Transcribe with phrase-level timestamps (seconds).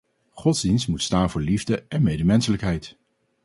[0.35, 2.97] Godsdienst moet staan voor liefde en medemenselijkheid.